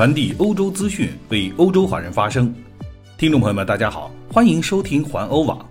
[0.00, 2.50] 传递欧洲资讯，为欧洲华人发声。
[3.18, 5.62] 听众朋友们，大家好，欢迎收听环欧网。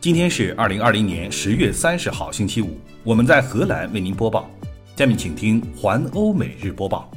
[0.00, 2.78] 今天是二零二零年十月三十号，星期五。
[3.02, 4.48] 我们在荷兰为您播报。
[4.96, 7.10] 下面请听环欧每日播报。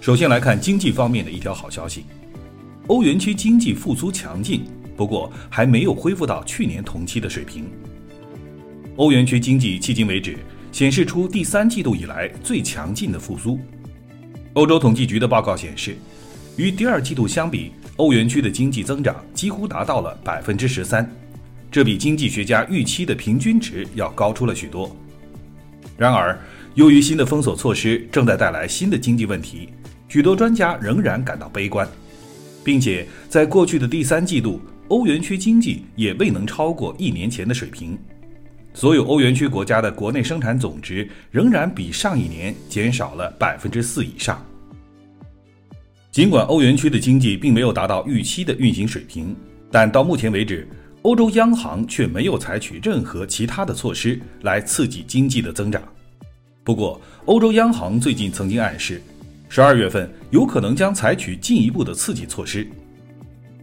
[0.00, 2.06] 首先来看经济方面的一条好消息：
[2.86, 4.64] 欧元区经济复苏强劲，
[4.96, 7.66] 不过还没有恢复到去年同期的水平。
[8.96, 10.38] 欧元区经济迄今为止
[10.72, 13.60] 显示出第三季度以来最强劲的复苏。
[14.54, 15.96] 欧洲统计局的报告显示，
[16.56, 21.10] 与第二季度相比，欧元区的经济增长几乎达到了百分之十三，
[21.72, 24.96] 这比经济学家预期的平均值要高出了许多。
[25.96, 26.38] 然而，
[26.74, 29.70] 由于新的封锁措施正在带来新的经济问题，
[30.08, 31.88] 许多专家仍然感到悲观，
[32.62, 37.98] 并且在过去的第三季度，欧元区经济也未能超过一年前的水平。
[38.74, 44.44] 所有欧元区国家的国内生产总值仍然比上一年减少了百分之四以上。
[46.10, 49.34] 尽管欧元区的经济并没有达到预期的运行水平，
[49.70, 50.68] 但到目前为止，
[51.02, 55.80] 欧洲央行却没有采取任何其他的措施来刺激经济的增长。
[56.64, 59.00] 不过，欧洲央行最近曾经暗示，
[59.48, 62.66] 十二月份有可能将采取进一步的刺激措施。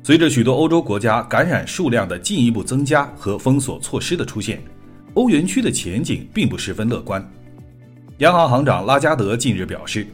[0.04, 4.62] 随着许多欧洲国家感染数量的进一步增加和封锁措施的出现。
[5.14, 7.26] 欧元区的前景并不十分乐观。
[8.20, 10.08] 央行行长拉加德近日表示，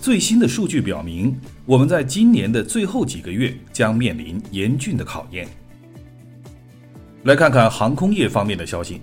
[0.00, 5.46] 最新的数据表明，我们在今年的最后几个月将面临严峻的考验。
[7.24, 9.02] 来看看航空业方面的消息，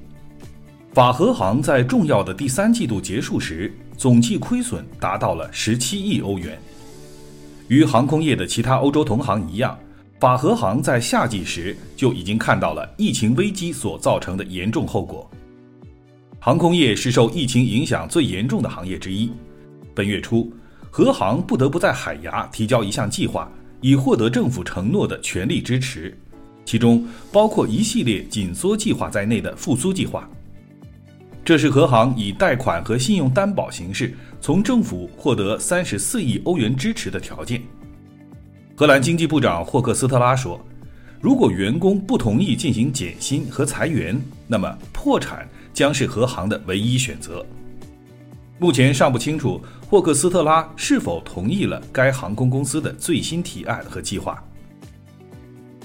[0.93, 6.57] 法和航在重要的第三季度结束时，总计亏损达到了十七亿欧元。
[7.67, 9.77] 与航空业的其他欧洲同行一样。
[10.19, 15.29] 法和航在夏季时就已经看到了疫情危机所造成的严重后果。
[16.39, 19.29] 航空业是受疫情影响最严重的行业之一。
[19.93, 20.51] 本月初，
[20.89, 26.17] 和航不得不在海牙提交一项计划，以获得政府承诺的全力支持，
[26.63, 30.29] 其中包括一系列紧缩计划在内的复苏计划。
[31.43, 37.61] 这是和航以贷款和信用担保形式从政府获得三十四亿欧元支持的条件。
[38.77, 40.59] 荷兰经济部长霍克斯特拉说
[41.21, 47.45] ：“如果员工不同意进行减薪和裁员，那么破产将是荷航的唯一选择。”
[48.59, 54.43] 目前尚不清楚霍克斯特拉是否同意了该航空公司的最新提案和计划。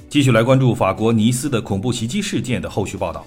[0.08, 3.24] 继续来关注法国尼斯的恐怖袭击事件的后续报道。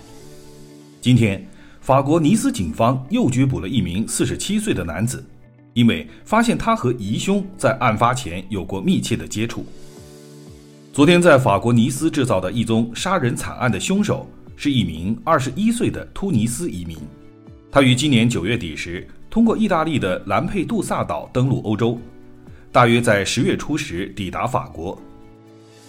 [0.99, 1.41] 今天，
[1.79, 5.25] 法国尼斯警方又拘捕了一名四十七岁的男子。
[5.73, 9.65] 因为发现他和疑凶在案发前有过密切的接触。
[10.91, 16.95] 昨天在法国尼斯制造的一宗杀人惨案的凶手是一名二十一岁的突尼斯移民，
[17.71, 21.99] 他于今年九月底时通过意大利的兰佩杜萨岛登陆欧洲，
[22.71, 24.95] 大约在十月初时抵达法国。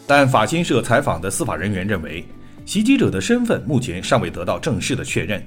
[0.06, 2.24] 但法新社采访的司法人员认为，
[2.64, 5.42] 袭击者的身份目前尚未得到正式的确认。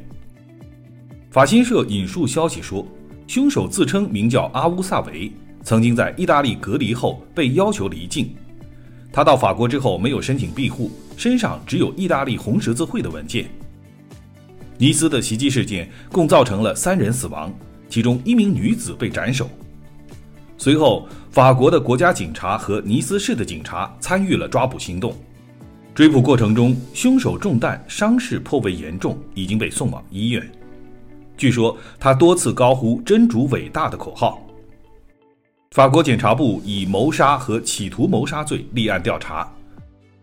[1.31, 2.87] 法新社引述消息说。
[3.27, 5.29] 凶手自称名叫阿乌萨维，
[5.61, 8.33] 曾经在意大利隔离后被要求离境。
[9.11, 13.45] 他到法国之后没有申请庇护，身上只有意大利红十字会的文件。
[14.77, 17.53] 尼斯的袭击事件共造成了三人死亡，
[17.89, 19.49] 其中一名女子被斩首。
[20.57, 25.13] 随后，法国的国家警察和尼斯市的警察参与了抓捕行动。
[25.93, 30.47] 追捕过程中，凶手中弹，伤势颇为严重，已经被送往医院。
[31.37, 34.41] 据说他多次高呼“真主伟大”的口号。
[35.71, 39.47] 法国检察部以谋杀和企图谋杀罪立案调查。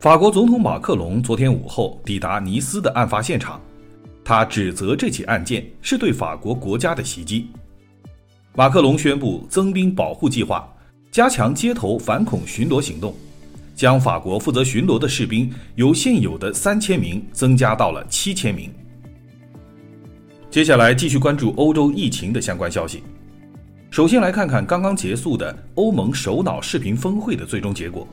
[0.00, 3.60] 法国总统马克龙昨天午后抵达尼斯的案发现场，
[4.24, 7.46] 他指责这起案件是对法国国家的袭击。
[8.54, 10.68] 马克龙宣布增兵保护计划，
[11.10, 13.14] 加强街头反恐巡逻行动，
[13.74, 18.70] 将法国负责巡逻的士兵由现有的三千名增加到了七千名。
[20.54, 23.02] 接下来继续关注欧洲疫情的相关消息。
[23.90, 28.06] 首先来看看刚刚结束的欧盟首脑视频峰会的最终结果。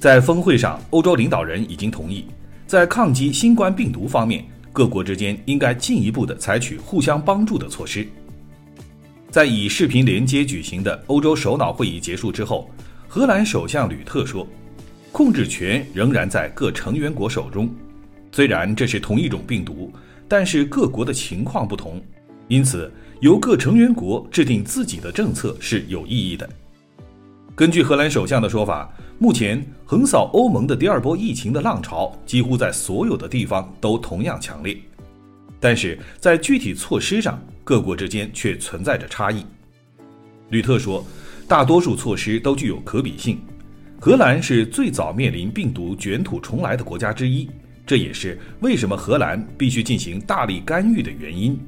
[0.00, 2.24] 在峰会上，欧洲领导人已经同意，
[2.66, 4.42] 在抗击新冠病毒方面，
[4.72, 8.08] 各国之间应该进一步的采取互相帮助的措施。
[9.30, 12.70] 在以视频连接举行的欧洲首脑会议结束之后，
[13.06, 14.48] 荷兰首相吕特说
[15.12, 17.68] ：“控制权仍然在各成员国手中，
[18.32, 19.92] 虽然这是同一种病毒。”
[20.28, 22.00] 但是各国的情况不同，
[22.46, 26.48] 因此由各成员国制定自己的政策是有意义的。
[27.56, 28.88] 根据荷兰首相的说法，
[29.18, 34.76] 目前横扫欧盟的第二波疫情的浪潮几乎在所有的地方都同样强烈，
[35.58, 39.44] 但是在具体措施上，各国之间却存在着差异。
[40.50, 41.04] 吕特说，
[41.48, 43.40] 大多数措施都具有可比性。
[44.00, 47.50] 荷兰是最早面临病毒卷土重来的国家之一，
[47.88, 51.58] 这也是为什么荷兰必须进行大力干预的原因。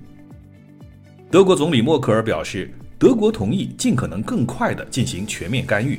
[1.31, 5.99] 德国总理默克尔表示，德国同意尽可能更快地进行全面干预，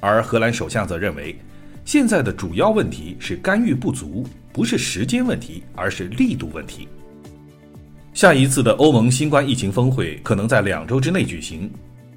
[0.00, 1.34] 而荷兰首相则认为，
[1.82, 6.86] 现在的主要问题是干预不足，不是时间问题，而是力度问题。
[8.12, 11.70] 下一次的欧盟新冠疫情峰会可能在两周之内举行，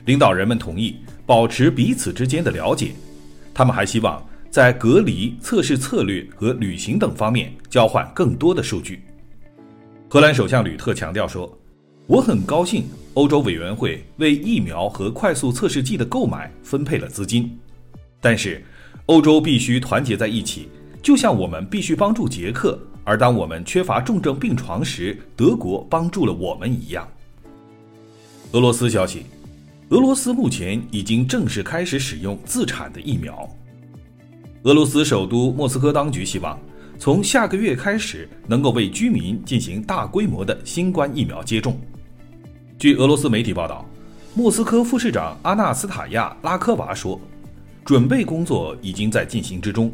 [0.03, 2.91] 领导人们同意保持彼此之间的了解。
[3.53, 9.01] 他们还希望在隔离、测试策略和旅行等方面交换更多的数据。
[10.09, 11.55] 荷兰首相吕特强调说
[12.07, 17.57] ：“我很高兴欧洲委员会为疫苗和快速测试剂的购买分配了资金，
[18.21, 18.63] 但是
[19.07, 20.69] 欧洲必须团结在一起，
[21.01, 27.07] 就像我们必须帮助捷克，而当我们缺乏重症病床时，德国帮助了我们一样。”
[28.53, 29.23] 俄罗斯消息。
[29.89, 33.49] 俄罗斯目前已经正式开始使用自产的疫苗。
[34.67, 36.59] 俄罗斯首都莫斯科当局希望
[36.99, 41.79] 从下个月开始能够为居民进行大规模的新冠疫苗接种。
[42.77, 43.89] 据俄罗斯媒体报道，
[44.33, 47.17] 莫斯科副市长阿纳斯塔亚拉科娃说，
[47.85, 49.89] 准备工作已经在进行之中。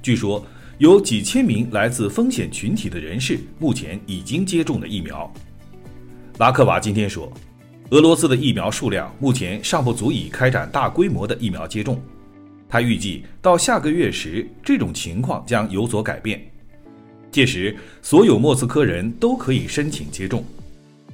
[0.00, 0.42] 据说
[0.78, 5.30] 有几千名来自风险群体的人士目前已经接种了疫苗。
[6.38, 7.30] 拉科娃今天说。
[7.90, 11.98] 俄罗斯的疫苗数量目前尚不足以开展大规模的疫苗接种，
[12.68, 16.40] 他预计到下个月时，这种情况将有所改变，
[17.30, 20.44] 届时所有莫斯科人都可以申请接种。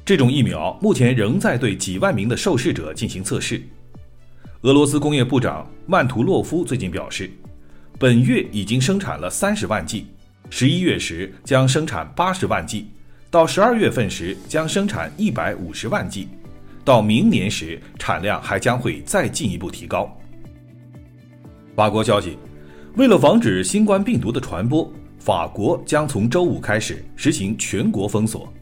[0.05, 3.63] 这种疫苗目前仍在对几万名的受试者进行测试。
[4.63, 7.31] 俄罗斯工业部长曼图洛夫最近表示，
[7.99, 10.07] 本月已经生产了三十万剂，
[10.51, 12.89] 十一月时将生产八十万剂，
[13.31, 16.29] 到十二月份时将生产一百五十万剂。
[16.85, 20.15] 到明年时，产量还将会再进一步提高。
[21.75, 22.39] 法国消息，
[22.95, 24.89] 为了防止新冠病毒的传播，
[25.19, 28.53] 法国将从周五开始实行全国封锁，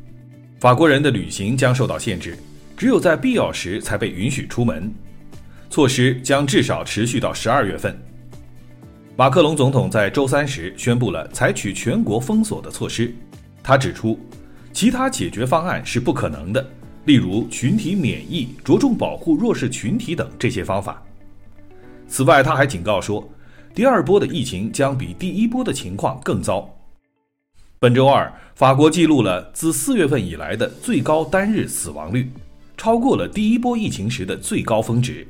[0.59, 2.39] 法国人的旅行将受到限制，
[2.75, 4.91] 只有在必要时才被允许出门。
[5.69, 7.95] 措施将至少持续到十二月份。
[9.15, 13.15] 马克龙总统在周三时宣布了采取全国封锁的措施，
[13.63, 14.19] 他指出，
[14.73, 16.67] 其他解决方案是不可能的。
[17.05, 21.03] 例如群体免疫、着重保护弱势群体等这些方法。
[22.13, 23.27] 此外，他还警告说，
[23.75, 26.69] 第二波的疫情将比第一波的情况更糟。
[27.79, 32.31] 本周二，法国记录了自四月份以来的最高单日死亡率，
[32.77, 35.27] 超过了第一波疫情时的最高峰值，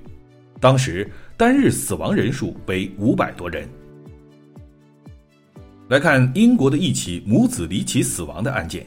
[0.58, 3.69] 当时单日死亡人数为五百多人。
[5.87, 8.85] 来看英国的一起母子离奇死亡的案件。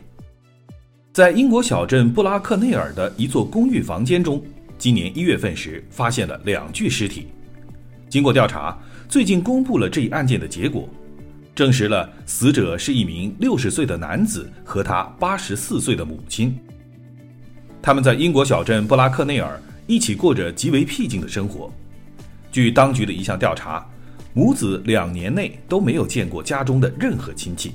[1.14, 4.44] 在英国小镇布拉克内尔的一座公寓房间中，
[4.78, 7.28] 今年一月份时发现了两具尸体。
[8.16, 8.80] 经过调查，
[9.10, 10.88] 最近公布了这一案件的结果，
[11.54, 16.58] 证实了死者是一名六十岁的男子和他八十四岁的母亲。
[17.82, 21.70] 他们在英国小镇布拉克内尔一起过着极为僻静的生活。
[22.54, 23.86] 据当局的一项调查，
[24.34, 27.74] 母子两年内都没有见过家中的任何亲戚。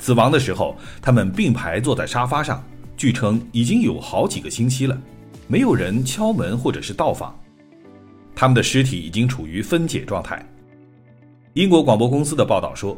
[0.00, 2.60] 死亡的时候，他们并排坐在沙发上，
[2.96, 5.00] 据称已经有好几个星期了，
[5.46, 7.32] 没有人敲门或者是到访。
[8.40, 10.42] 他们的尸体已经处于分解状态。
[11.52, 12.96] 英国广播公司的报道说，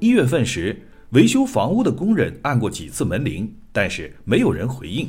[0.00, 0.80] 一月份时，
[1.10, 5.06] 维修房屋的工人按过几次门铃，但是没有人回应，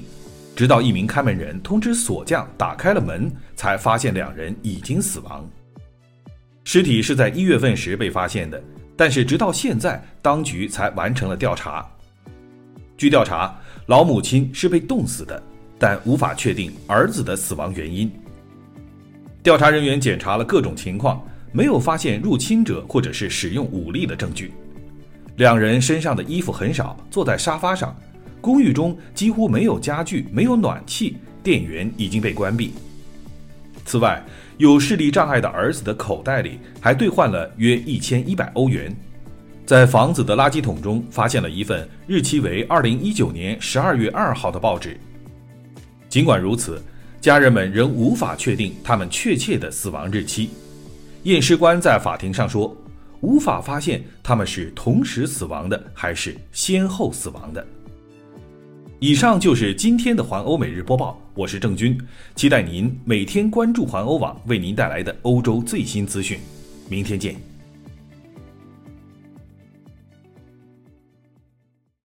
[0.54, 5.50] 直到一名看门人通知锁匠打开了门，才发现两人已经死亡。
[6.66, 8.62] 尸体是在一月份时被发现的。
[8.98, 11.90] 但是直到现在，当局才完成了调查。
[12.98, 15.42] 据调查，老母亲是被冻死的，
[15.78, 18.12] 但无法确定儿子的死亡原因。
[19.50, 21.20] 调查人员检查了各种情况，
[21.52, 24.54] 没有发现入侵者或者是使用武力的证据。
[25.38, 27.98] 两人身上的衣服很少，坐在沙发上。
[28.40, 32.76] 公寓中几乎没有家具，没有暖气，电源已经被关闭。
[33.86, 34.24] 此外，
[34.60, 38.96] 有视力障碍的儿子的口袋里还兑换了约一千一百欧元。
[39.66, 44.96] 在房子的垃圾桶中发现了一份日期为二零一九年十二月二号的报纸。
[46.08, 46.80] 尽管如此，
[47.22, 50.50] 家人们仍无法确定他们确切的死亡日期。
[51.24, 52.76] 验尸官在法庭上说，
[53.20, 57.66] 无法发现他们是同时死亡的还是先后死亡的。
[59.00, 61.98] 以上就是今天的环欧每日播报，我是郑军，
[62.36, 66.40] 期待您每天关注环欧网为您带来的欧洲最新资讯，
[66.90, 67.49] 明天见。